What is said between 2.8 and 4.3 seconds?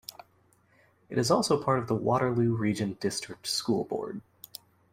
District School Board.